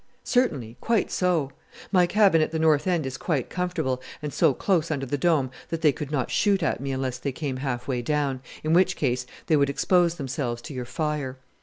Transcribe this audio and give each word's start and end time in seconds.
"Certainly, 0.23 0.77
quite 0.81 1.11
so. 1.11 1.51
My 1.91 2.07
cabin 2.07 2.41
at 2.41 2.49
the 2.49 2.57
North 2.57 2.87
End 2.87 3.05
is 3.05 3.17
quite 3.17 3.51
comfortable, 3.51 4.01
and 4.19 4.33
so 4.33 4.51
close 4.51 4.89
under 4.89 5.05
the 5.05 5.15
Dome 5.15 5.51
that 5.69 5.81
they 5.83 5.91
could 5.91 6.09
not 6.09 6.31
shoot 6.31 6.63
at 6.63 6.81
me 6.81 6.91
unless 6.91 7.19
they 7.19 7.31
came 7.31 7.57
half 7.57 7.87
way 7.87 8.01
down, 8.01 8.41
in 8.63 8.73
which 8.73 8.95
case 8.95 9.27
they 9.45 9.55
would 9.55 9.69
expose 9.69 10.15
themselves 10.15 10.59
to 10.63 10.73
your 10.73 10.85
fire. 10.85 11.37